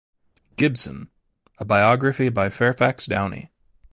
[0.55, 1.11] Gibson:
[1.59, 3.51] A Biography by Fairfax Downey.